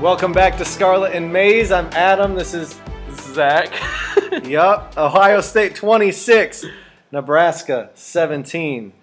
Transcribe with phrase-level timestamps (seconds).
[0.00, 1.70] Welcome back to Scarlet and Maize.
[1.70, 2.34] I'm Adam.
[2.34, 2.80] This is
[3.12, 3.70] Zach.
[4.44, 4.94] yup.
[4.96, 6.64] Ohio State 26,
[7.12, 8.94] Nebraska 17.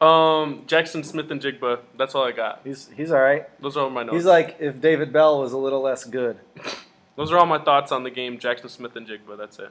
[0.00, 1.80] um, Jaxon Smith-Njigba.
[1.98, 2.60] That's all I got.
[2.62, 3.44] He's he's all right.
[3.60, 4.14] Those are all my notes.
[4.14, 6.38] He's like if David Bell was a little less good.
[7.16, 8.38] Those are all my thoughts on the game.
[8.38, 9.36] Jaxon Smith-Njigba.
[9.36, 9.70] That's it.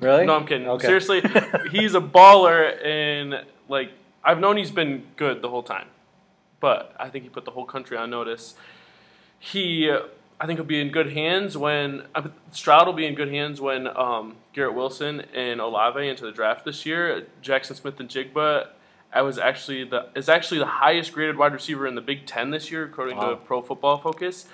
[0.00, 0.24] Really?
[0.24, 0.68] No, I'm kidding.
[0.68, 0.86] Okay.
[0.86, 1.20] Seriously,
[1.72, 3.90] he's a baller, and like
[4.22, 5.88] I've known he's been good the whole time,
[6.60, 8.54] but I think he put the whole country on notice.
[9.44, 10.02] He, uh,
[10.40, 12.04] I think, will be in good hands when
[12.52, 16.64] Stroud will be in good hands when um, Garrett Wilson and Olave into the draft
[16.64, 17.26] this year.
[17.42, 18.68] Jaxon Smith-Njigba.
[19.12, 22.50] I was actually the is actually the highest graded wide receiver in the Big Ten
[22.50, 23.30] this year, according Wow.
[23.30, 24.46] to Pro Football Focus.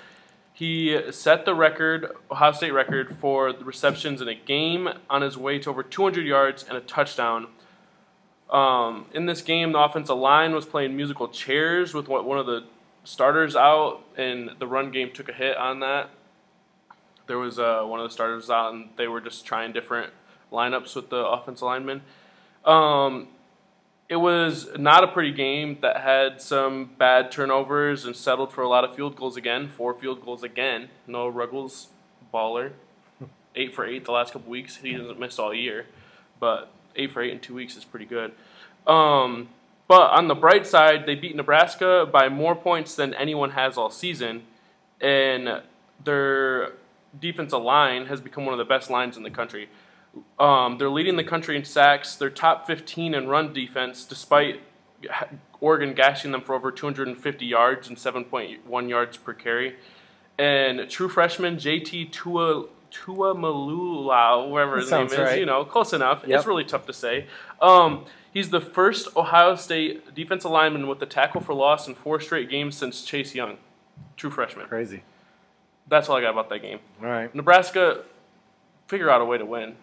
[0.53, 5.37] He set the record, Ohio State record, for the receptions in a game on his
[5.37, 7.45] way to over 200 yards and a touchdown.
[8.49, 12.63] Um, in this game, the offensive line was playing musical chairs with one of the
[13.09, 16.09] starters out, and the run game took a hit on that.
[17.27, 20.13] There was uh, one of the starters out, and they were just trying different
[20.51, 22.01] lineups with the offensive linemen.
[22.65, 23.27] Um,
[24.07, 28.69] it was not a pretty game that had some bad turnovers and settled for a
[28.69, 29.67] lot of field goals again.
[29.67, 30.89] Four field goals again.
[31.07, 31.87] Noah Ruggles,
[32.33, 32.71] baller.
[33.55, 34.77] Eight for eight the last couple weeks.
[34.77, 35.87] He hasn't missed all year,
[36.39, 38.31] but eight for eight in two weeks is pretty good.
[38.85, 39.49] Um,
[39.89, 43.89] but on the bright side, they beat Nebraska by more points than anyone has all
[43.89, 44.43] season,
[45.01, 45.63] and
[46.05, 46.73] their
[47.19, 49.67] defensive line has become one of the best lines in the country.
[50.37, 52.15] Um, they're leading the country in sacks.
[52.15, 54.61] They're top 15 in run defense, despite
[55.59, 59.75] Oregon gashing them for over 250 yards and 7.1 yards per carry.
[60.37, 65.39] And true freshman JT Tua Tua Malula, whatever That his name is, right.
[65.39, 66.23] you know, close enough.
[66.25, 66.37] Yep.
[66.39, 67.27] It's really tough to say.
[67.61, 72.19] Um, he's the first Ohio State defensive lineman with a tackle for loss in four
[72.19, 73.57] straight games since Chase Young.
[74.17, 74.65] True freshman.
[74.67, 75.03] Crazy.
[75.87, 76.79] That's all I got about that game.
[77.01, 77.33] All right.
[77.33, 78.03] Nebraska,
[78.87, 79.75] figure out a way to win.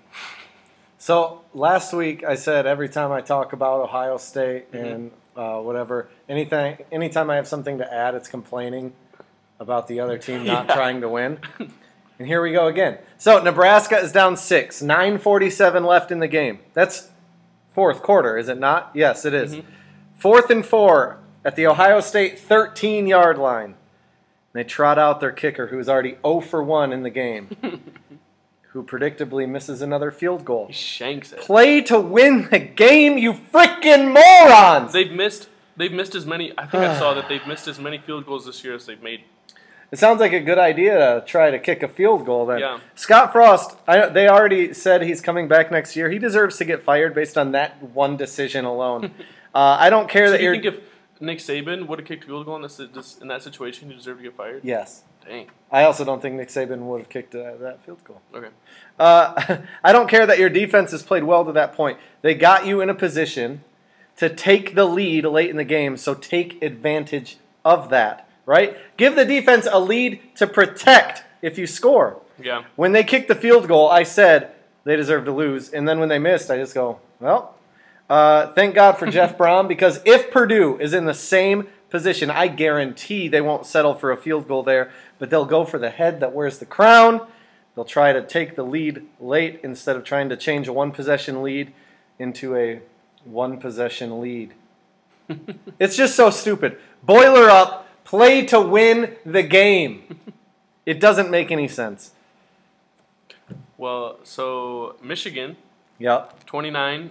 [0.99, 4.84] So last week I said every time I talk about Ohio State Mm-hmm.
[4.87, 8.95] and uh, whatever, anything, anytime I have something to add, it's complaining
[9.61, 10.75] about the other team not Yeah.
[10.75, 11.39] trying to win.
[12.19, 12.99] And here we go again.
[13.19, 16.60] So Nebraska is down six, nine forty-seven left in the game.
[16.72, 17.10] That's
[17.72, 18.91] fourth quarter, is it not?
[18.94, 19.54] Yes, it is.
[19.54, 19.69] Mm-hmm.
[20.15, 23.75] Fourth and four at the Ohio State thirteen-yard line.
[24.56, 27.50] They trot out their kicker, who's already 0 for 1 in the game,
[28.72, 30.69] who predictably misses another field goal.
[30.69, 31.41] He shanks it.
[31.41, 34.94] Play to win the game, you freaking morons!
[34.94, 35.50] They've missed.
[35.77, 36.54] They've missed as many.
[36.56, 39.03] I think I saw that they've missed as many field goals this year as they've
[39.03, 39.25] made.
[39.92, 42.58] It sounds like a good idea to try to kick a field goal then.
[42.58, 42.80] Yeah.
[42.94, 46.10] Scott Frost, I, they already said he's coming back next year.
[46.10, 49.12] He deserves to get fired based on that one decision alone.
[49.54, 50.80] uh, I don't care So that you think if
[51.20, 53.94] Nick Saban would have kicked a field goal in this, this in that situation, he
[53.97, 54.62] deserved to get fired?
[54.64, 55.02] yes.
[55.28, 55.50] Dang.
[55.72, 58.22] I also don't think Nick Saban would have kicked uh, that field goal.
[58.32, 58.47] Okay.
[58.97, 61.98] Uh, I don't care that your defense has played well to that point.
[62.22, 63.64] They got you in a position
[64.18, 68.77] to take the lead late in the game, so take advantage of that, right?
[68.97, 72.23] Give the defense a lead to protect if you score.
[72.43, 72.65] Yeah.
[72.77, 74.53] When they kicked the field goal, I said
[74.84, 75.71] they deserve to lose.
[75.71, 77.57] And then when they missed, I just go, well,
[78.09, 82.49] uh, thank God for Jeff Brohm because if Purdue is in the same position, I
[82.49, 86.21] guarantee they won't settle for a field goal there, but they'll go for the head
[86.21, 87.27] that wears the crown.
[87.75, 91.43] They'll try to take the lead late instead of trying to change a one possession
[91.43, 91.73] lead
[92.19, 92.81] into a
[93.25, 94.55] one possession lead.
[95.78, 96.78] it's just so stupid.
[97.03, 100.19] Boiler up, play to win the game.
[100.87, 102.12] It doesn't make any sense.
[103.77, 105.56] Well, so Michigan,
[105.99, 106.47] Yep.
[106.47, 107.11] 29,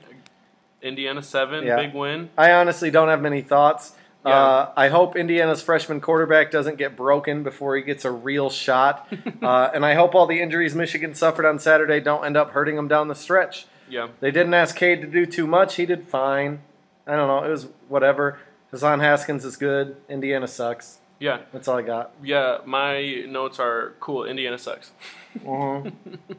[0.81, 1.75] Indiana 7, Yeah.
[1.75, 2.29] big win.
[2.37, 3.93] I honestly don't have many thoughts.
[4.25, 4.31] Yeah.
[4.31, 9.07] Uh, I hope Indiana's freshman quarterback doesn't get broken before he gets a real shot.
[9.43, 12.75] uh, and I hope all the injuries Michigan suffered on Saturday don't end up hurting
[12.75, 13.67] them down the stretch.
[13.89, 14.07] Yeah.
[14.21, 15.75] They didn't ask Cade to do too much.
[15.75, 16.61] He did fine.
[17.05, 17.43] I don't know.
[17.43, 18.39] It was whatever.
[18.75, 19.95] Hassan Haskins is good.
[20.09, 20.97] Indiana sucks.
[21.17, 21.39] Yeah.
[21.53, 22.11] That's all I got.
[22.21, 24.25] Yeah, my notes are cool.
[24.25, 24.91] Indiana sucks.
[25.39, 25.93] Mhm.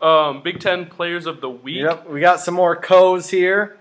[0.00, 1.80] Um, Big Ten Players of the Week.
[1.80, 3.78] Yep, we got some more co's here.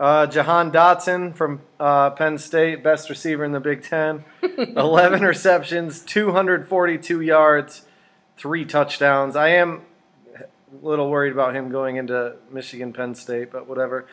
[0.00, 4.24] Uh, Jahan Dotson from uh, Penn State, best receiver in the Big Ten.
[4.42, 7.82] 11 receptions, 242 yards,
[8.38, 9.36] three touchdowns.
[9.36, 9.82] I am
[10.34, 10.44] a
[10.86, 14.06] little worried about him going into Michigan Penn State, but whatever.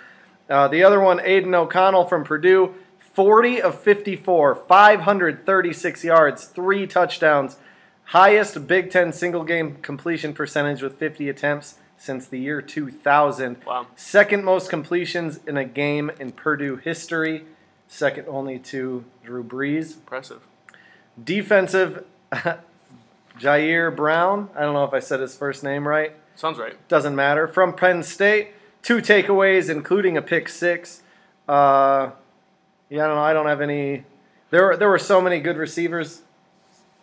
[0.49, 2.75] Uh, the other one, Aidan O'Connell from Purdue,
[3.17, 7.57] 40 of 54, 536 yards, three touchdowns.
[8.03, 13.57] Highest Big Ten single game completion percentage with 50 attempts since the year 2000.
[13.65, 13.87] Wow.
[13.95, 17.45] Second most completions in a game in Purdue history,
[17.87, 19.95] second only to Drew Brees.
[19.95, 20.43] Impressive.
[21.21, 22.05] Defensive
[23.39, 24.51] Ji'Ayir Brown.
[24.55, 26.13] I don't know if I said his first name right.
[26.35, 26.75] Sounds right.
[26.87, 27.47] Doesn't matter.
[27.47, 28.49] From Penn State,
[28.83, 31.01] two takeaways, including a pick six.
[31.47, 32.11] Uh,
[32.89, 33.21] yeah, I don't know.
[33.23, 34.03] I don't have any.
[34.49, 36.21] There were there were so many good receivers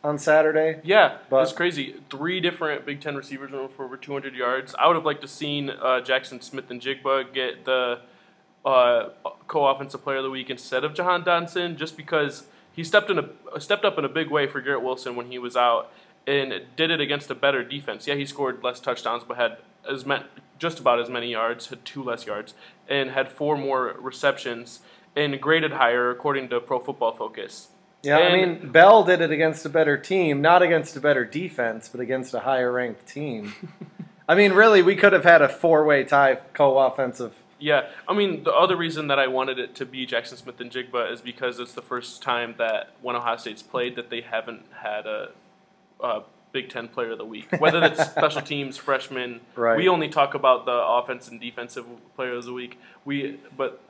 [0.03, 0.81] on Saturday.
[0.85, 1.97] Yeah, But- it's crazy.
[2.11, 4.75] Three different Big Ten receivers went for over 200 yards.
[4.79, 8.01] I would have liked to seen uh, Jaxon Smith-Njigba get the
[8.67, 9.09] uh,
[9.49, 13.61] co-offensive player of the week instead of Jahan Dotson, just because he stepped in a
[13.61, 15.91] stepped up in a big way for Garrett Wilson when he was out
[16.27, 18.07] and did it against a better defense.
[18.07, 19.59] Yeah, he scored less touchdowns, but had
[19.89, 20.25] as met,
[20.59, 22.55] just about as many yards, had two less yards,
[22.89, 24.81] and had four more receptions
[25.17, 27.69] and graded higher according to Pro Football Focus.
[28.03, 31.89] Yeah, I mean Bell did it against a better team, not against a better defense,
[31.89, 33.55] but against a higher ranked team.
[34.29, 37.35] I mean, really, we could have had a four way tie co-offensive.
[37.59, 41.21] Yeah, I mean the other reason that I wanted it to be Jaxon Smith-Njigba is
[41.23, 45.31] because it's the first time that when Ohio State's played that they haven't had a,
[46.01, 46.23] a
[46.53, 47.49] Big Ten Player of the Week.
[47.59, 49.77] Whether that's special teams, freshman, Right.
[49.79, 51.87] we only talk about the offense and defensive
[52.17, 52.79] Player of the Week.
[53.05, 53.83] We but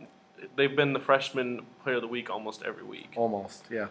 [0.56, 3.12] they've been the freshman Player of the Week almost every week.
[3.16, 3.86] Almost, yeah.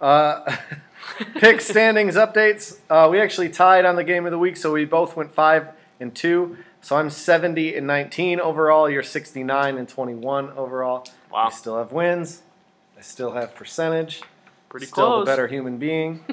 [0.00, 0.56] Uh,
[1.36, 2.78] pick standings updates.
[2.90, 5.68] Uh, we actually tied on the game of the week, so we both went five
[6.00, 6.58] and two.
[6.80, 8.90] So I'm 70 and 19 overall.
[8.90, 11.06] You're 69 and 21 overall.
[11.32, 11.46] Wow.
[11.46, 12.42] I still have wins.
[12.98, 14.22] I still have percentage.
[14.68, 15.24] Pretty still close.
[15.24, 16.24] the better human being.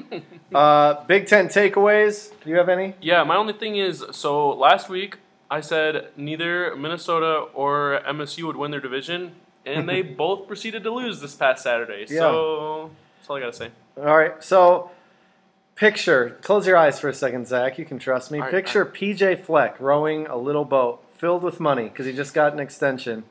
[0.54, 2.32] uh, Big Ten takeaways.
[2.42, 2.94] Do you have any?
[3.00, 5.16] Yeah, my only thing is so last week
[5.52, 9.32] I said neither Minnesota or MSU would win their division,
[9.66, 12.06] and they both proceeded to lose this past Saturday.
[12.08, 12.20] Yeah.
[12.20, 13.70] So that's all I gotta say.
[13.98, 14.42] All right.
[14.42, 14.90] So,
[15.74, 16.38] picture.
[16.40, 17.78] Close your eyes for a second, Zach.
[17.78, 18.38] You can trust me.
[18.38, 22.32] All right, picture PJ Fleck rowing a little boat filled with money because he just
[22.32, 23.22] got an extension,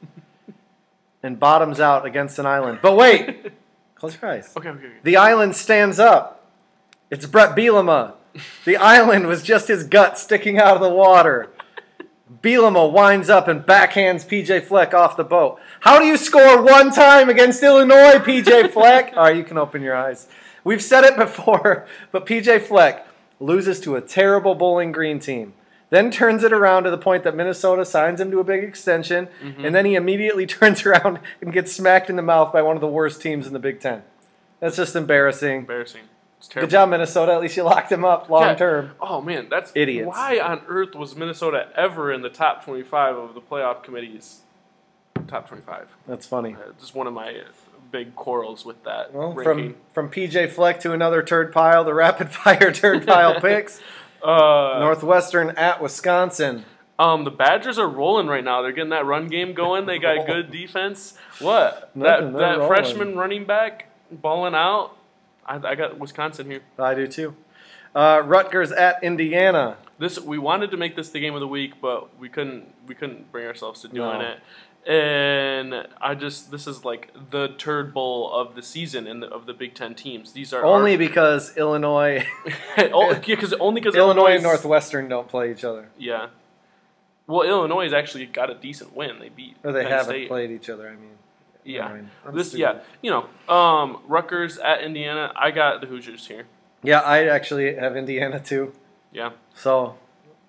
[1.24, 2.80] and bottoms out against an island.
[2.84, 3.52] But wait,
[3.96, 4.54] close your eyes.
[4.56, 4.96] Okay, okay, okay.
[5.02, 6.46] The island stands up.
[7.10, 8.14] It's Bret Bielema.
[8.64, 11.50] The island was just his gut sticking out of the water.
[12.42, 15.60] Bielema winds up and backhands PJ Fleck off the boat.
[15.82, 19.14] How do you score one time against Illinois, PJ Fleck?
[19.16, 20.28] All right, you can open your eyes.
[20.64, 23.08] We've said it before, but PJ Fleck
[23.40, 25.54] loses to a terrible Bowling Green team.
[25.92, 29.28] Then turns it around to the point that Minnesota signs him to a big extension,
[29.44, 29.66] mm-hmm.
[29.66, 32.82] and then he immediately turns around and gets smacked in the mouth by one of
[32.82, 34.02] the worst teams in the Big Ten.
[34.60, 35.60] That's just embarrassing.
[35.60, 36.02] Embarrassing.
[36.54, 37.34] Good job, Minnesota.
[37.34, 38.56] At least you locked him up long Yeah.
[38.56, 38.92] term.
[39.00, 40.08] Oh man, that's Idiots.
[40.08, 44.42] Why on earth was Minnesota ever in the top twenty-five of the playoff committee's
[45.28, 45.88] top twenty-five?
[46.08, 46.56] That's funny.
[46.56, 47.44] Uh, just one of my uh,
[47.92, 49.74] big quarrels with that Well, ranking.
[49.94, 53.80] from from PJ Fleck to another turd pile, the rapid fire turd pile picks.
[54.24, 56.66] uh, Northwestern at Wisconsin.
[57.00, 58.62] Um, the Badgers are rolling right now.
[58.62, 59.86] They're getting that run game going.
[59.88, 61.18] They got good defense.
[61.40, 62.68] What Nothing, that that rolling.
[62.68, 64.96] freshman running back balling out?
[65.46, 66.62] I, I got Wisconsin here.
[66.80, 67.36] I do too.
[67.94, 69.78] Uh, Rutgers at Indiana.
[70.00, 72.74] This we wanted to make this the game of the week, but we couldn't.
[72.88, 74.20] We couldn't bring ourselves to doing No.
[74.20, 74.40] it.
[74.92, 79.46] And I just this is like the turd bowl of the season in the, of
[79.46, 80.32] the Big Ten teams.
[80.34, 82.26] These are Only because Illinois,
[82.78, 86.28] oh, yeah, because only because Illinois and Northwestern don't play each other, Yeah.
[87.28, 89.20] Well, Illinois has actually got a decent win.
[89.20, 90.28] They beat or they Penn haven't State.
[90.28, 90.88] played each other.
[90.90, 91.18] I mean,
[91.64, 91.88] Yeah.
[92.26, 92.62] I'm This, stupid.
[92.62, 95.32] yeah, you know, um, Rutgers at Indiana.
[95.36, 96.46] I got the Hoosiers here.
[96.84, 97.00] yeah.
[97.02, 98.74] I actually have Indiana too.
[99.14, 99.98] Yeah, So,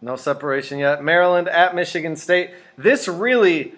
[0.00, 1.02] no separation yet.
[1.02, 2.50] Maryland at Michigan State.
[2.78, 3.74] This really,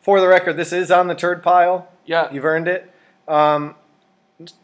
[0.00, 1.88] for the record, this is on the turd pile.
[2.06, 2.92] yeah, You've earned it.
[3.26, 3.74] Um,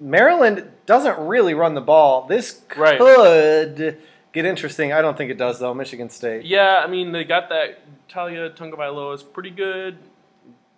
[0.00, 2.26] Maryland doesn't really run the ball.
[2.26, 2.98] This Right.
[2.98, 3.98] could
[4.32, 4.92] get interesting.
[4.92, 5.74] I don't think it does, though.
[5.74, 6.44] Michigan State.
[6.44, 6.82] yeah.
[6.84, 7.78] I mean, they got that
[8.08, 9.98] Taulia Tagovailoa is pretty good.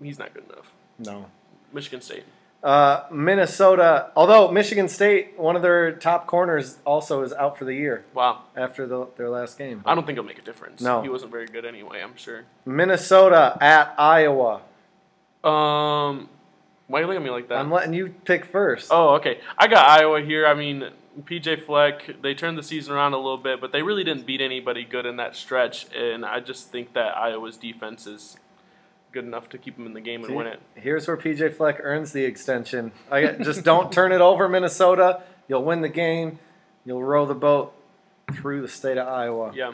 [0.02, 0.72] He's not good enough.
[0.98, 1.26] No.
[1.72, 2.24] Michigan State.
[2.62, 7.74] Uh, Minnesota, although Michigan State, one of their top corners, also is out for the
[7.74, 9.82] year Wow, after the, their last game.
[9.84, 10.80] I don't think it'll make a difference.
[10.80, 11.02] No.
[11.02, 12.00] he wasn't very good anyway.
[12.00, 12.44] I'm sure.
[12.64, 14.60] Minnesota at Iowa.
[15.42, 16.28] Um,
[16.86, 17.58] why you looking at me like that?
[17.58, 18.88] I'm letting you pick first.
[18.92, 19.40] Oh, okay.
[19.58, 20.46] I got Iowa here.
[20.46, 20.90] I mean,
[21.22, 24.40] PJ Fleck, they turned the season around a little bit, but they really didn't beat
[24.40, 25.92] anybody good in that stretch.
[25.94, 28.36] And I just think that Iowa's defense is
[29.12, 30.60] good enough to keep them in the game and See, win it.
[30.74, 32.92] Here's where PJ Fleck earns the extension.
[33.10, 35.22] I just don't turn it over, Minnesota.
[35.48, 36.38] You'll win the game.
[36.84, 37.74] You'll row the boat
[38.32, 39.52] through the state of Iowa.
[39.54, 39.72] Yeah.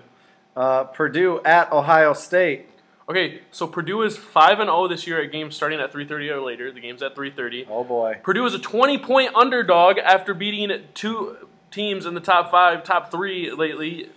[0.56, 2.68] Uh, Purdue at Ohio State.
[3.08, 6.40] Okay, so Purdue is 5 and 0 this year at games starting at 3:30 or
[6.40, 6.70] later.
[6.70, 7.66] The game's at 3:30.
[7.70, 8.18] Oh boy.
[8.22, 11.36] Purdue is a 20 point underdog after beating two
[11.70, 14.10] teams in the top five, top three lately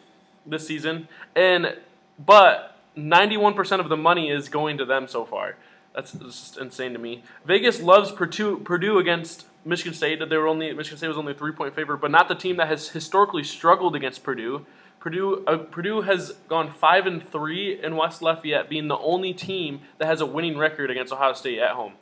[0.45, 1.07] this season.
[1.35, 1.77] And
[2.19, 5.55] but 91% of the money is going to them so far.
[5.93, 7.23] That's just insane to me.
[7.45, 10.19] Vegas loves Purdue, Purdue against Michigan State.
[10.19, 12.35] That They were only Michigan State was only a three point favorite, but not the
[12.35, 14.65] team that has historically struggled against Purdue.
[14.99, 19.81] Purdue uh, Purdue has gone five and three in West Lafayette, being the only team
[19.97, 21.93] that has a winning record against Ohio State at home.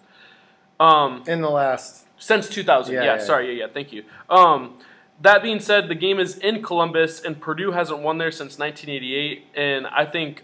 [0.79, 2.93] Um, In the last, since 2000.
[2.93, 3.47] Yeah, Yeah, yeah, sorry.
[3.47, 3.73] Yeah, yeah.
[3.73, 4.03] Thank you.
[4.29, 4.77] Um,
[5.21, 9.45] that being said, the game is in Columbus, and Purdue hasn't won there since 1988.
[9.55, 10.43] And I think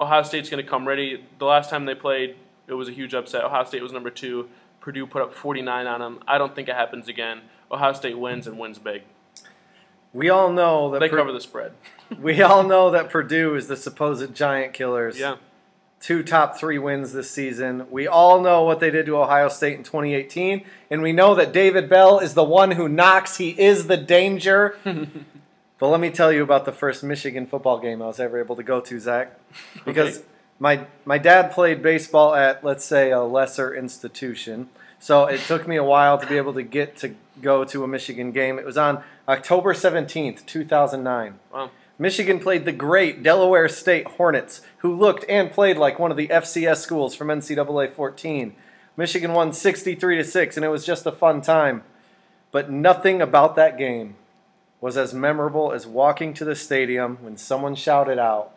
[0.00, 1.24] Ohio State's going to come ready.
[1.38, 2.36] The last time they played,
[2.66, 3.44] it was a huge upset.
[3.44, 4.48] Ohio State was number two.
[4.80, 6.20] Purdue put up 49 on them.
[6.28, 7.40] I don't think it happens again.
[7.70, 9.02] Ohio State wins and wins big.
[10.12, 11.72] we all know that They Pur- cover the spread.
[12.20, 15.18] we all know that Purdue is the supposed giant killers.
[15.18, 15.36] Yeah.
[15.98, 17.86] two top three wins this season.
[17.90, 21.52] We all know what they did to Ohio State in 2018, and we know that
[21.52, 23.38] David Bell is the one who knocks.
[23.38, 24.76] He is the danger.
[25.78, 28.56] but let me tell you about the first Michigan football game I was ever able
[28.56, 29.38] to go to, Zach,
[29.84, 30.26] because Okay.
[30.58, 34.68] my my dad played baseball at let's say a lesser institution.
[34.98, 37.88] So it took me a while to be able to get to go to a
[37.88, 38.58] Michigan game.
[38.58, 41.38] It was on October 17th, 2009.
[41.52, 41.70] Wow.
[41.98, 46.28] Michigan played the great Delaware State Hornets, who looked and played like one of the
[46.28, 48.54] FCS schools from NCAA 14.
[48.96, 51.82] Michigan won 63 to 6, and it was just a fun time.
[52.50, 54.16] But nothing about that game
[54.80, 58.52] was as memorable as walking to the stadium when someone shouted out,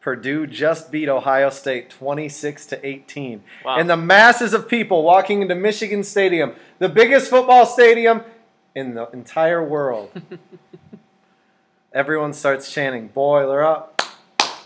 [0.00, 3.44] Purdue just beat Ohio State 26 to 18.
[3.64, 3.76] Wow.
[3.76, 8.22] And the masses of people walking into Michigan Stadium, the biggest football stadium
[8.74, 10.10] in the entire world.
[11.92, 14.02] Everyone starts chanting, Boiler up,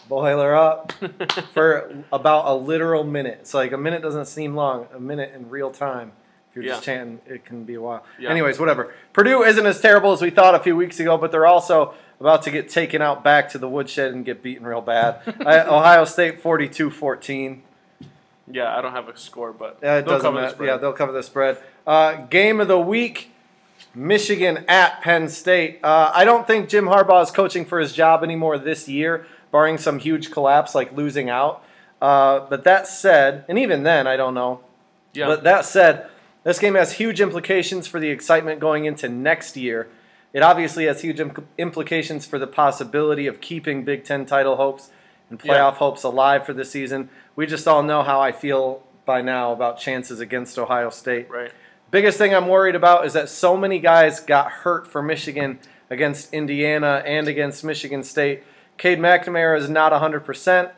[0.09, 0.93] boiler up,
[1.53, 3.38] for about a literal minute.
[3.43, 6.12] It's like a minute doesn't seem long, a minute in real time.
[6.57, 8.03] You're just chanting, it can be a while.
[8.19, 8.31] Yeah.
[8.31, 8.93] Anyways, whatever.
[9.13, 12.43] Purdue isn't as terrible as we thought a few weeks ago, but they're also about
[12.43, 15.21] to get taken out back to the woodshed and get beaten real bad.
[15.47, 17.63] I, Ohio State 42 14.
[18.51, 20.67] Yeah, I don't have a score, but Yeah, it they'll cover the spread.
[20.67, 21.59] Yeah, they'll cover the spread.
[21.87, 23.33] Uh, game of the week:
[23.95, 25.81] Michigan at Penn State.
[25.83, 29.79] Uh, I don't think Jim Harbaugh is coaching for his job anymore this year, barring
[29.79, 31.63] some huge collapse like losing out.
[32.01, 34.61] Uh, but that said, and even then, I don't know.
[35.13, 35.27] yeah.
[35.27, 36.07] But that said,
[36.47, 39.88] this game has huge implications for the excitement going into next year.
[40.33, 44.91] It obviously has huge im- implications for the possibility of keeping Big Ten title hopes
[45.31, 45.71] and playoff Yeah.
[45.73, 47.09] hopes alive for the season.
[47.35, 51.31] We just all know how I feel by now about chances against Ohio State.
[51.31, 51.53] right.
[51.91, 56.35] Biggest thing I'm worried about is that so many guys got hurt for Michigan against
[56.35, 58.43] Indiana and against Michigan State.
[58.76, 60.71] Cade McNamara is not 100%,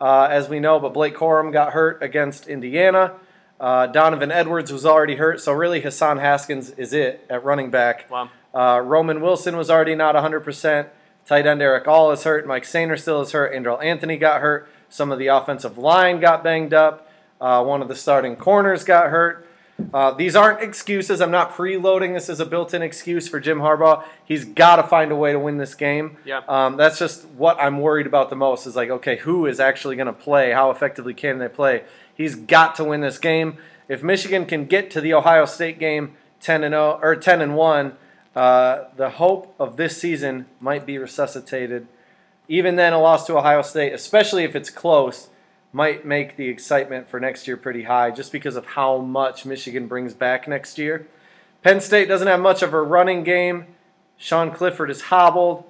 [0.00, 3.12] uh, as we know, but Blake Corum got hurt against Indiana.
[3.58, 8.10] Uh, Donovan Edwards was already hurt, so really Hassan Haskins is it at running back.
[8.10, 8.30] Wow.
[8.54, 10.88] Uh, Roman Wilson was already not 100%.
[11.26, 12.46] Tight end Erick All is hurt.
[12.46, 13.52] Mike Sainer still is hurt.
[13.52, 14.68] Andrel Anthony got hurt.
[14.88, 17.10] Some of the offensive line got banged up.
[17.40, 19.46] Uh, one of the starting corners got hurt.
[19.92, 21.20] Uh, these aren't excuses.
[21.20, 24.04] I'm not preloading this as a built-in excuse for Jim Harbaugh.
[24.24, 26.16] He's got to find a way to win this game.
[26.24, 26.40] Yeah.
[26.48, 28.66] Um, that's just what I'm worried about the most.
[28.66, 30.52] Is like, okay, who is actually going to play?
[30.52, 31.84] How effectively can they play?
[32.16, 33.58] He's got to win this game.
[33.88, 37.54] If Michigan can get to the Ohio State game 10 and 0 or 10 and
[37.56, 37.96] 1,
[38.34, 41.86] uh, the hope of this season might be resuscitated.
[42.48, 45.28] Even then, a loss to Ohio State, especially if it's close,
[45.72, 49.86] might make the excitement for next year pretty high just because of how much Michigan
[49.86, 51.06] brings back next year.
[51.62, 53.66] Penn State doesn't have much of a running game.
[54.16, 55.64] Sean Clifford is hobbled.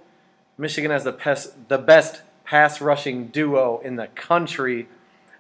[0.59, 4.89] Michigan has the the best pass rushing duo in the country.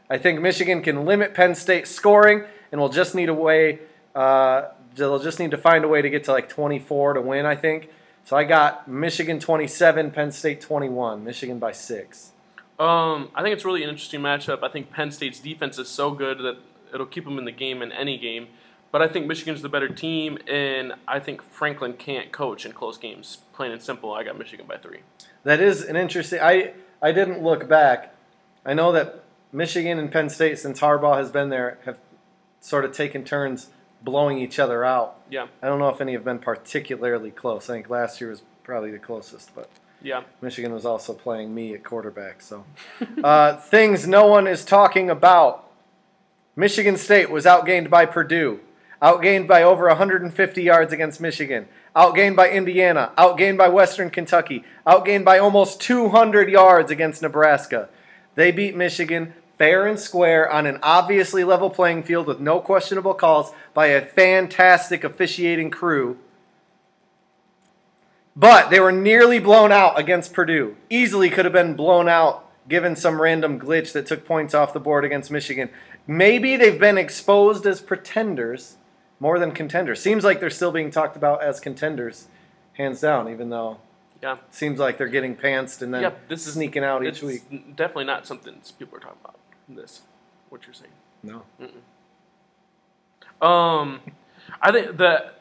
[0.09, 3.81] I think Michigan can limit Penn State scoring, and we'll just need a way.
[4.15, 7.47] Uh, they'll just need to find a way to get to like 24 to win.
[7.47, 7.91] I think.
[8.25, 11.23] So I got Michigan 27, Penn State 21.
[11.23, 12.33] Michigan by six.
[12.79, 14.63] Um, I think it's really an interesting matchup.
[14.63, 16.59] I think Penn State's defense is so good that
[16.93, 18.49] it'll keep them in the game in any game.
[18.93, 22.99] But I think Michigan's the better team, and I think Franklin can't coach in close
[22.99, 23.39] games.
[23.53, 25.01] Plain and simple, I got Michigan by three.
[25.45, 26.41] That is an interesting.
[26.41, 26.73] I
[27.03, 28.15] I didn't look back.
[28.65, 29.23] I know that
[29.57, 31.99] Michigan and Penn State, since Harbaugh has been there, have
[32.61, 33.69] sort of taken turns
[34.03, 35.19] blowing each other out.
[35.31, 37.71] Yeah, I don't know if any have been particularly close.
[37.71, 39.71] I think last year was probably the closest, but
[40.03, 40.25] yeah.
[40.43, 42.43] Michigan was also playing me at quarterback.
[42.43, 42.67] So
[43.25, 45.71] uh, things no one is talking about.
[46.55, 48.61] Michigan State was outgained by Purdue,
[49.01, 55.25] outgained by over 150 yards against Michigan, outgained by Indiana, outgained by Western Kentucky, outgained
[55.25, 57.89] by almost 200 yards against Nebraska.
[58.35, 63.15] They beat Michigan fair and square on an obviously level playing field with no questionable
[63.15, 66.19] calls by a fantastic officiating crew.
[68.35, 70.77] But they were nearly blown out against Purdue.
[70.91, 74.81] Easily could have been blown out given some random glitch that took points off the
[74.81, 75.71] board against Michigan.
[76.07, 78.77] Maybe they've been exposed as pretenders
[79.21, 80.01] more than contenders.
[80.01, 82.27] Seems like they're still being talked about as contenders,
[82.75, 83.79] hands down, even though
[84.23, 84.37] Yeah.
[84.51, 87.75] seems like they're getting pantsed and then Yeah, this is sneaking out each week.
[87.77, 89.37] Definitely not something people are talking about.
[89.69, 90.03] This,
[90.49, 90.93] what you're saying.
[91.23, 91.43] No.
[93.41, 94.01] Um,
[94.61, 95.33] I think the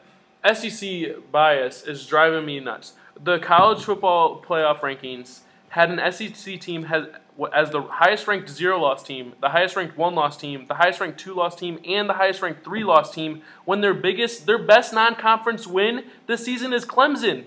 [0.52, 2.94] SEC bias is driving me nuts.
[3.22, 7.06] The college football playoff rankings had an SEC team has
[7.52, 11.00] as the highest ranked zero loss team, the highest ranked one loss team, the highest
[11.00, 13.42] ranked two loss team, and the highest ranked three loss team.
[13.64, 17.44] When their biggest, their best non conference win this season is Clemson.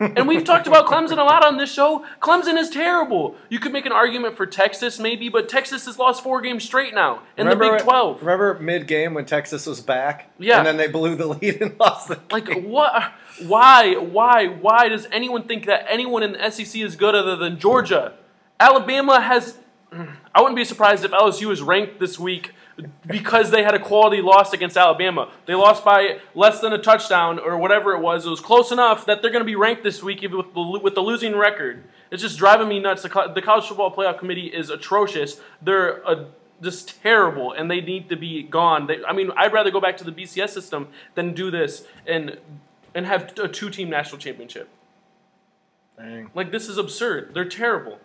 [0.00, 2.04] And we've talked about Clemson a lot on this show.
[2.20, 3.34] Clemson is terrible.
[3.48, 6.94] You could make an argument for Texas, maybe, but Texas has lost four games straight
[6.94, 8.20] now in the Big when- 12.
[8.20, 10.30] Remember mid game when Texas was back?
[10.38, 10.58] Yeah.
[10.58, 12.68] And then they blew the lead and lost the Like game.
[12.68, 13.12] what?
[13.46, 13.94] Why?
[13.96, 14.46] Why?
[14.46, 18.14] Why does anyone think that anyone in the SEC is good other than Georgia?
[18.60, 19.56] Alabama has.
[20.34, 22.52] I wouldn't be surprised if LSU is ranked this week
[23.06, 25.30] because they had a quality loss against Alabama.
[25.46, 28.26] They lost by less than a touchdown or whatever it was.
[28.26, 30.80] It was close enough that they're going to be ranked this week even with the,
[30.82, 31.84] with the losing record.
[32.10, 33.02] It's just driving me nuts.
[33.02, 35.40] The, the college football playoff committee is atrocious.
[35.62, 36.24] They're uh
[36.60, 38.88] just terrible, and they need to be gone.
[38.88, 42.38] They, I mean, I'd rather go back to the BCS system than do this and
[42.94, 44.68] and have a two-team national championship.
[45.96, 46.30] Dang.
[46.34, 47.32] Like this is absurd.
[47.34, 47.98] They're terrible.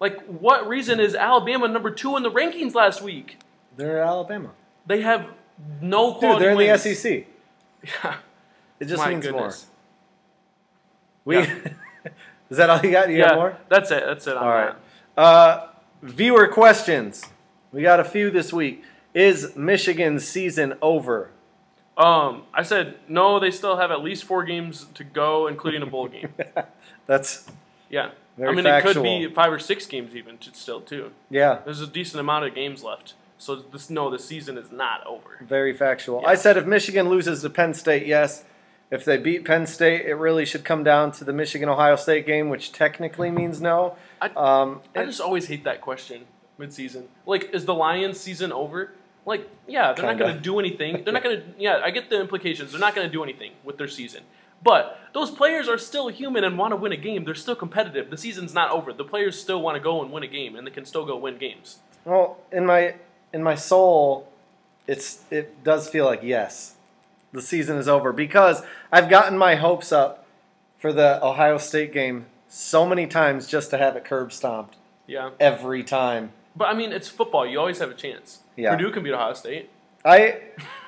[0.00, 3.38] Like what reason is Alabama number two in the rankings last week?
[3.78, 4.50] They're Alabama.
[4.86, 5.28] They have
[5.80, 6.82] no Dude, they're in wins.
[6.82, 7.26] the SEC.
[8.04, 8.16] Yeah.
[8.80, 9.66] It just My means goodness.
[11.24, 11.36] more.
[11.36, 11.36] We
[12.50, 13.08] Is that all you got?
[13.08, 13.58] You Yeah, got more?
[13.68, 14.02] that's it.
[14.04, 14.74] That's it All right.
[15.16, 15.68] Uh,
[16.02, 17.24] viewer questions.
[17.72, 18.82] We got a few this week.
[19.14, 21.30] Is Michigan's season over?
[21.96, 23.38] Um, I said no.
[23.40, 26.28] They still have at least four games to go, including a bowl game.
[27.06, 27.48] That's
[27.90, 28.10] Yeah,
[28.44, 31.10] I mean it could be five or six games even t- still too.
[31.30, 35.06] yeah, There's a decent amount of games left, so this no, the season is not
[35.06, 35.38] over.
[35.40, 36.20] very factual.
[36.22, 36.28] Yeah.
[36.28, 38.44] I said if Michigan loses to Penn State, yes.
[38.90, 42.24] If they beat Penn State, it really should come down to the Michigan Ohio State
[42.26, 43.96] game, which technically means no.
[44.20, 46.24] I- Um, I just always hate that question
[46.56, 47.08] mid-season.
[47.26, 48.92] Like, is the Lions season over?
[49.26, 50.24] Like, yeah, they're not Kinda.
[50.24, 51.04] going to do anything.
[51.04, 51.44] They're not going to.
[51.58, 52.72] Yeah, I get the implications.
[52.72, 54.22] They're not going to do anything with their season.
[54.62, 57.24] But those players are still human and want to win a game.
[57.26, 58.08] They're still competitive.
[58.10, 58.92] The season's not over.
[58.94, 61.16] The players still want to go and win a game, and they can still go
[61.16, 61.78] win games.
[62.06, 62.94] Well, in my
[63.32, 64.28] in my soul,
[64.86, 66.74] it's it does feel like yes,
[67.32, 70.26] the season is over because I've gotten my hopes up
[70.78, 75.30] for the Ohio State game so many times just to have it curb stomped Yeah,
[75.38, 76.32] every time.
[76.56, 77.46] but I mean, it's football.
[77.46, 78.40] You always have a chance.
[78.56, 78.70] Yeah.
[78.76, 79.68] Purdue can beat Ohio State.
[80.04, 80.40] I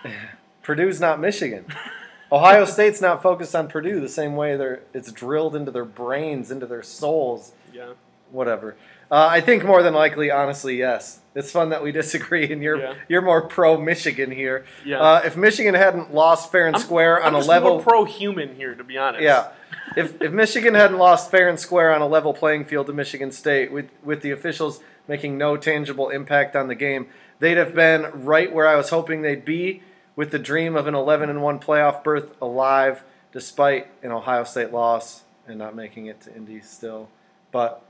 [0.63, 1.65] Purdue's not Michigan.
[2.33, 6.51] Ohio State's not focused on Purdue the same way they're it's drilled into their brains,
[6.51, 7.53] into their souls.
[7.73, 7.91] Yeah.
[8.31, 8.77] Whatever.
[9.11, 11.19] Uh, I think more than likely, honestly, yes.
[11.35, 12.95] It's fun that we disagree, and you're Yeah.
[13.09, 14.65] you're more pro Michigan here.
[14.85, 15.01] Yeah.
[15.01, 18.75] Uh, if Michigan hadn't lost fair and I'm, square I'm on a level, pro-human here,
[18.75, 19.23] to be honest.
[19.23, 19.49] yeah.
[19.97, 23.33] If if Michigan hadn't lost fair and square on a level playing field to Michigan
[23.33, 27.09] State, with with the officials making no tangible impact on the game,
[27.41, 29.83] they'd have been right where I was hoping they'd be,
[30.15, 34.73] with the dream of an 11 and one playoff berth alive, despite an Ohio State
[34.73, 37.09] loss and not making it to Indy still.
[37.51, 37.83] But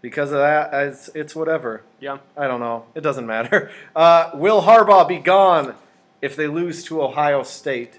[0.00, 1.82] because of that, it's, it's whatever.
[2.00, 2.18] Yeah.
[2.36, 2.86] I don't know.
[2.94, 3.70] It doesn't matter.
[3.96, 5.74] Uh, will Harbaugh be gone
[6.22, 7.98] if they lose to Ohio State?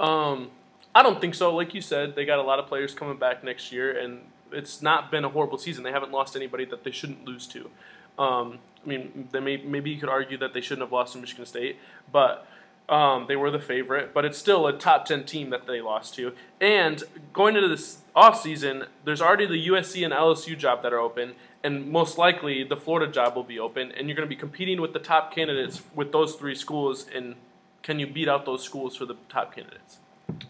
[0.00, 0.50] Um,
[0.92, 1.54] I don't think so.
[1.54, 4.82] Like you said, they got a lot of players coming back next year, and it's
[4.82, 5.84] not been a horrible season.
[5.84, 7.70] They haven't lost anybody that they shouldn't lose to.
[8.18, 11.18] Um, I mean, they may, maybe you could argue that they shouldn't have lost to
[11.18, 11.76] Michigan State,
[12.10, 12.46] but
[12.88, 14.12] um, they were the favorite.
[14.12, 16.32] But it's still a top 10 team that they lost to.
[16.60, 21.34] And going into this offseason, there's already the USC and LSU job that are open,
[21.62, 24.80] and most likely the Florida job will be open, and you're going to be competing
[24.80, 27.34] with the top candidates with those three schools, and
[27.82, 29.98] can you beat out those schools for the top candidates?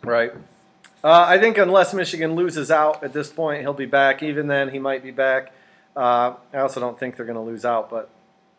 [0.03, 0.33] Right.
[1.03, 4.23] Uh, I think unless Michigan loses out at this point, he'll be back.
[4.23, 5.53] Even then, he might be back.
[5.97, 8.11] Uh, I also don't think they're going to lose out, but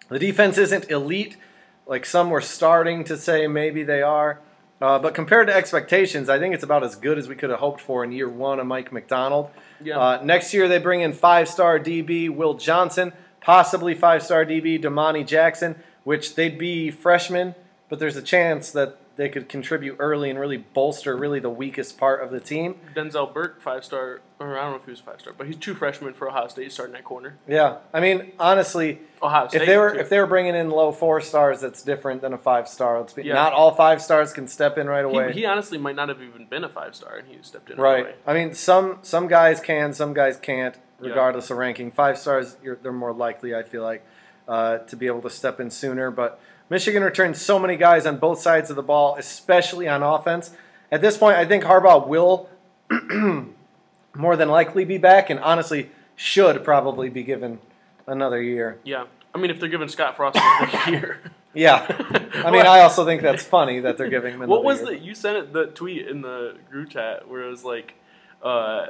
[0.10, 1.38] the defense isn't elite.
[1.88, 4.39] Like some were starting to say maybe they are.
[4.82, 7.60] Uh, but compared to expectations, I think it's about as good as we could have
[7.60, 9.52] hoped for in year one of Mike Macdonald.
[9.84, 10.00] Yeah.
[10.00, 14.82] Uh, next year, they bring in five star DB Will Johnson, possibly five star DB
[14.82, 17.54] Domani Jackson, which they'd be freshmen,
[17.89, 21.96] but there's a chance that they could contribute early and really bolster really the weakest
[22.00, 22.74] part of the team.
[22.96, 25.58] Denzel Burke, five star, or I don't know if he was five star, but he's
[25.58, 27.38] two freshmen for Ohio State starting that corner.
[27.48, 29.62] Yeah, I mean, honestly, Ohio State.
[29.62, 30.00] if they were too.
[30.00, 33.00] if they were bringing in low four stars, that's different than a five star.
[33.00, 33.36] Let's be, Yeah.
[33.36, 35.34] not all five stars can step in right away.
[35.34, 37.78] he, he honestly might not have even been a five star, and he stepped in
[37.78, 37.92] right.
[37.92, 38.00] right.
[38.06, 38.16] away.
[38.26, 40.76] I mean, some some guys can, some guys can't.
[41.00, 41.10] Yeah.
[41.10, 41.92] regardless of ranking.
[41.92, 44.04] Five stars, you're, they're more likely, I feel like,
[44.48, 46.12] uh, to be able to step in sooner.
[46.12, 46.40] But
[46.72, 50.52] Michigan returns so many guys on both sides of the ball, especially on offense.
[50.90, 52.50] At this point, I think Harbaugh will
[54.16, 57.60] more than likely be back, and honestly, should probably be given
[58.08, 58.80] another year.
[58.86, 59.08] Yeah.
[59.36, 61.20] I mean, if they're giving Scott Frost another year.
[61.54, 61.86] Yeah,
[62.36, 64.40] I mean, I also think that's funny that they're giving him.
[64.48, 64.92] What was year.
[64.92, 67.96] the you sent it the tweet in the group chat where it was like,
[68.42, 68.88] uh,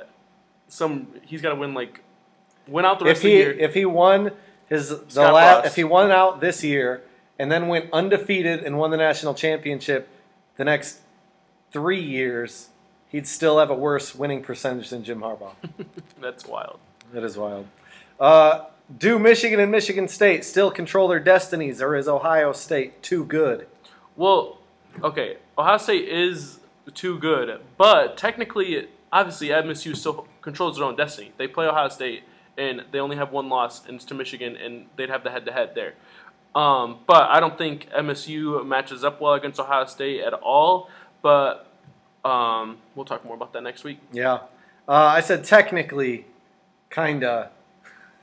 [0.68, 2.04] some he's got to win like
[2.68, 3.66] win out the rest if he of the year.
[3.68, 4.32] if he won
[4.70, 5.66] his the Scott la- Frost.
[5.66, 7.02] if he won out this year
[7.40, 10.08] and then went undefeated and won the national championship
[10.58, 11.00] the next
[11.72, 12.70] three years,
[13.10, 15.54] he'd still have a worse winning percentage than Jim Harbaugh.
[16.22, 16.80] That's wild.
[17.14, 17.68] that is wild.
[18.20, 18.66] Uh,
[18.98, 23.68] do Michigan and Michigan State still control their destinies, or is Ohio State too good?
[24.16, 24.60] Well,
[25.04, 26.60] okay, Ohio State is
[26.94, 31.32] too good, but technically, obviously, MSU still controls their own destiny.
[31.38, 32.24] They play Ohio State,
[32.58, 35.74] and they only have one loss, and it's to Michigan, and they'd have the head-to-head
[35.74, 35.94] there.
[36.54, 40.90] Um, but I don't think MSU matches up well against Ohio State at all.
[41.22, 41.68] But
[42.26, 44.00] um, we'll talk more about that next week.
[44.12, 44.40] Yeah,
[44.88, 46.26] uh, I said technically,
[46.90, 47.52] kinda.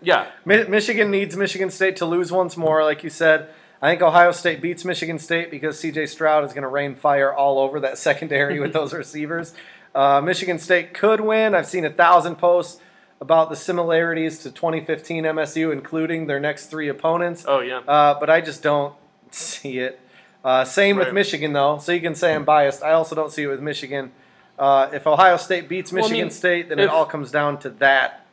[0.00, 3.48] Yeah, Mi- Michigan needs Michigan State to lose once more, like you said.
[3.80, 6.06] I think Ohio State beats Michigan State because C.J.
[6.06, 9.54] Stroud is going to rain fire all over that secondary with those receivers.
[9.94, 11.54] Uh, Michigan State could win.
[11.54, 12.80] I've seen a thousand posts
[13.20, 17.44] about the similarities to 2015 MSU, including their next three opponents.
[17.46, 17.78] Oh yeah.
[17.78, 18.94] Uh, but I just don't
[19.30, 20.00] see it.
[20.44, 21.78] Uh, same with Michigan, though.
[21.78, 22.82] So you can say I'm biased.
[22.82, 24.12] I also don't see it with Michigan.
[24.58, 27.58] Uh, if Ohio State beats Well, I Michigan mean, State, then it all comes down
[27.60, 28.24] to that.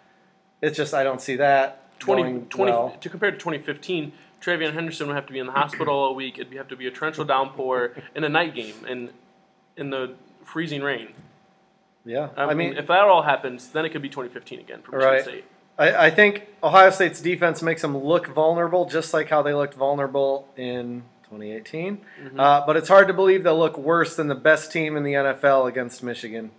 [0.62, 2.98] It's just I don't see that 20, going 20 well.
[3.02, 6.40] to compare to 2015, TreVeyon Henderson would have to be in the hospital all week.
[6.40, 9.10] It'd have to be a torrential downpour in a night game and
[9.76, 11.10] in the freezing rain.
[12.06, 14.92] Yeah, Um, I mean, if that all happens, then it could be 2015 again for
[14.92, 15.24] Michigan Right.
[15.24, 15.46] State.
[15.78, 19.74] I, I think Ohio State's defense makes them look vulnerable, just like how they looked
[19.74, 21.98] vulnerable in 2018.
[21.98, 22.40] Mm-hmm.
[22.40, 25.14] Uh, but it's hard to believe they'll look worse than the best team in the
[25.14, 26.52] NFL against Michigan.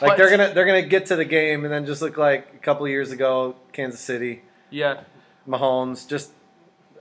[0.00, 2.48] Like But- they're gonna they're gonna get to the game and then just look like
[2.54, 5.00] a couple years ago, Kansas City, Yeah.
[5.48, 6.08] Mahomes.
[6.08, 6.30] Just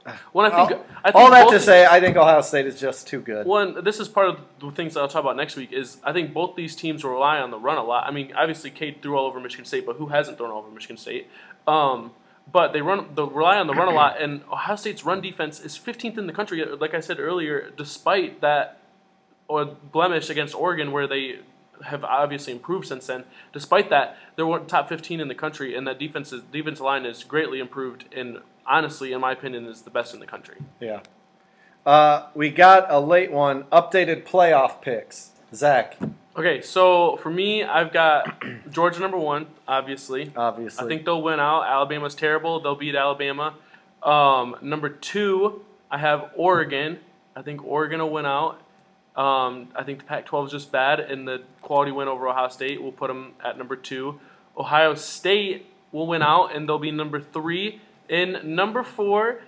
[0.32, 2.66] When I think, all, I think all that both- to say, I think Ohio State
[2.66, 3.46] is just too good.
[3.46, 5.72] One, this is part of the things that I'll talk about next week.
[5.72, 8.08] Is I think both these teams rely on the run a lot.
[8.08, 10.72] I mean, obviously, Cade threw all over Michigan State, but who hasn't thrown all over
[10.72, 11.28] Michigan State?
[11.68, 12.12] Um,
[12.52, 15.60] but they run, they rely on the run a lot, and Ohio State's run defense
[15.60, 16.66] is 15th in the country.
[16.66, 18.80] Like I said earlier, despite that
[19.48, 21.40] or blemish against Oregon, where they
[21.84, 23.24] have obviously improved since then.
[23.54, 27.24] Despite that, they're top 15 in the country, and that defense is, defense line is
[27.24, 28.06] greatly improved.
[28.16, 30.58] And honestly, in my opinion, is the best in the country.
[30.80, 31.02] Yeah.
[31.86, 33.64] Uh, we got a late one.
[33.66, 35.32] Updated playoff picks.
[35.54, 35.98] Zach,
[36.34, 40.32] Okay, so for me, I've got Georgia number one, obviously.
[40.36, 40.86] obviously.
[40.86, 41.64] I think they'll win out.
[41.64, 42.62] Alabama's terrible.
[42.62, 43.56] They'll beat Alabama.
[44.02, 47.00] Um, number two, I have Oregon.
[47.36, 48.62] I think Oregon will win out.
[49.16, 52.82] Um, I think the Pac-12 is just bad, and the quality win over Ohio State
[52.82, 54.22] will put them at number two.
[54.58, 57.82] Ohio State will win out, and they'll be number three.
[58.12, 59.40] In number four,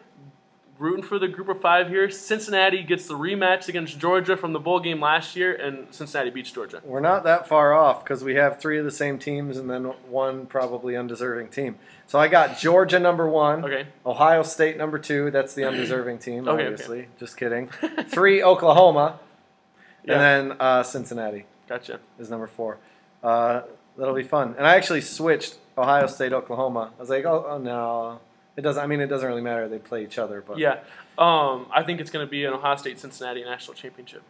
[0.80, 2.10] rooting for the group of five here.
[2.10, 6.49] Cincinnati gets the rematch against Georgia from the bowl game last year, and Cincinnati beats
[6.49, 6.82] Georgia.
[6.86, 9.84] We're not that far off because we have three of the same teams and then
[10.10, 11.76] one probably undeserving team.
[12.08, 13.86] So I got Georgia number one, Okay.
[14.06, 15.30] Ohio State number two.
[15.30, 16.71] That's the undeserving team, Okay, okay.
[16.71, 17.08] obviously.
[17.19, 17.67] Just kidding.
[18.08, 19.19] Three, Oklahoma,
[20.06, 20.13] Yeah.
[20.13, 21.99] and then uh, Cincinnati Gotcha.
[22.17, 22.78] is number four.
[23.21, 23.63] Uh,
[23.97, 24.56] that'll be fun.
[24.58, 26.91] And I actually switched Ohio State, Oklahoma.
[26.97, 28.19] I was like, oh, oh no,
[28.58, 28.84] it doesn't.
[28.84, 29.68] I mean, it doesn't really matter.
[29.68, 30.80] They play each other, but Yeah.
[31.18, 34.24] Um, I think it's going to be an Ohio State Cincinnati national championship.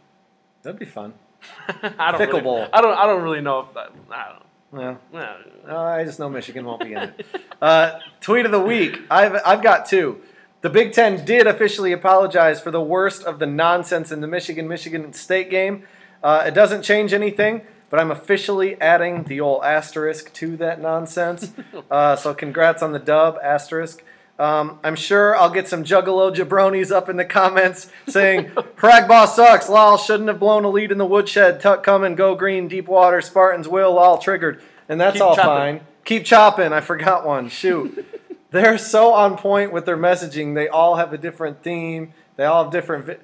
[0.63, 1.13] that'd be fun.
[1.67, 2.67] I don't Fickle really, bowl.
[2.71, 2.97] I don't.
[2.97, 3.91] I don't really know if that.
[4.11, 4.43] I don't.
[4.81, 4.95] Yeah.
[5.11, 5.35] know.
[5.69, 7.25] Uh, I just know Michigan won't be in it.
[7.61, 9.01] Uh, tweet of the week.
[9.11, 10.21] I've I've got two.
[10.61, 14.67] The Big Ten did officially apologize for the worst of the nonsense in the Michigan
[14.67, 15.83] Michigan State game.
[16.23, 21.51] Uh, it doesn't change anything, but I'm officially adding the old asterisk to that nonsense.
[21.91, 24.03] Uh, so congrats on the dub asterisk.
[24.39, 29.69] Um, I'm sure I'll get some Juggalo jabronis up in the comments saying, Cragbaugh sucks,
[29.69, 33.21] Lyle shouldn't have blown a lead in the woodshed, Tuck coming, go green, deep water,
[33.21, 34.61] Spartans will, all triggered.
[34.89, 35.77] And that's Keep all chopping.
[35.79, 35.87] fine.
[36.03, 36.73] Keep chopping.
[36.73, 37.47] I forgot one.
[37.49, 38.05] Shoot.
[38.51, 40.55] They're so on point with their messaging.
[40.55, 42.13] They all have a different theme.
[42.35, 43.05] They all have different.
[43.05, 43.17] Vi-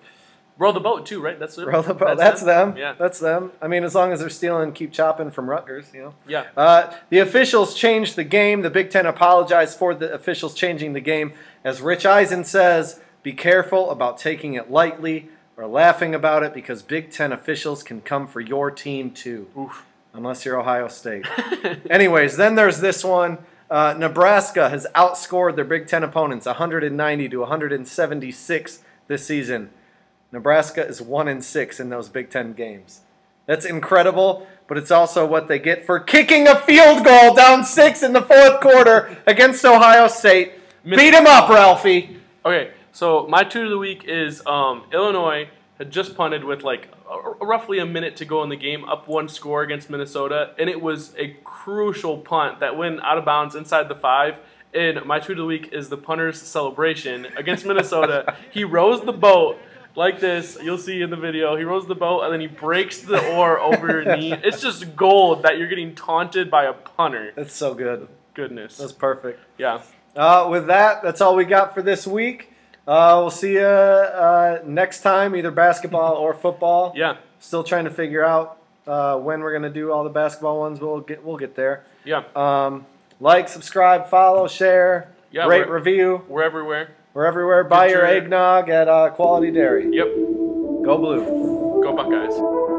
[0.59, 1.39] Row the boat too, right?
[1.39, 1.65] That's it.
[1.65, 2.17] Roll the boat.
[2.17, 2.75] That's, them.
[2.75, 2.93] Yeah.
[2.99, 3.53] That's them.
[3.61, 6.13] I mean, as long as they're stealing, keep chopping from Rutgers, you know.
[6.27, 6.47] Yeah.
[6.55, 8.61] Uh, the officials changed the game.
[8.61, 11.31] The Big Ten apologized for the officials changing the game.
[11.63, 16.81] As Rich Eisen says, be careful about taking it lightly or laughing about it because
[16.81, 19.47] Big Ten officials can come for your team too.
[19.57, 19.85] Oof.
[20.13, 21.25] Unless you're Ohio State.
[21.89, 23.37] Anyways, then there's this one.
[23.69, 29.69] Uh, Nebraska has outscored their Big Ten opponents 190 to 176 this season.
[30.31, 33.01] Nebraska is one in six in those Big Ten games.
[33.47, 38.03] That's incredible, but it's also what they get for kicking a field goal down six
[38.03, 40.53] in the fourth quarter against Ohio State.
[40.85, 42.17] Beat him up, Ralphie.
[42.45, 46.89] Okay, so my two of the week is um, Illinois had just punted with like
[47.09, 50.69] a, roughly a minute to go in the game, up one score against Minnesota, and
[50.69, 54.37] it was a crucial punt that went out of bounds inside the five.
[54.73, 58.37] And my two of the week is the punter's celebration against Minnesota.
[58.51, 59.57] he rows the boat
[59.99, 60.57] like this.
[60.63, 61.57] You'll see in the video.
[61.57, 64.33] He rows the boat and then he breaks the oar over your knee.
[64.43, 67.33] It's just gold that you're getting taunted by a punter.
[67.35, 68.07] That's so good.
[68.33, 68.77] Goodness.
[68.77, 69.41] That's perfect.
[69.57, 69.81] Yeah.
[70.15, 72.53] Uh, with that, that's all we got for this week.
[72.87, 76.93] Uh, we'll see you uh, next time, either basketball or football.
[76.95, 77.17] Yeah.
[77.41, 78.57] Still trying to figure out
[78.87, 80.79] uh, when we're gonna do all the basketball ones.
[80.79, 81.85] We'll get we'll get there.
[82.03, 82.23] Yeah.
[82.35, 82.85] Um,
[83.21, 86.23] like, subscribe, follow, share, Yeah, rate, review.
[86.27, 86.95] We're everywhere.
[87.19, 87.65] We're everywhere.
[87.65, 89.89] Buy your your- eggnog at uh, Quality Dairy.
[89.91, 90.07] Yep.
[90.85, 91.25] Go blue.
[91.83, 92.78] Go Buckeyes.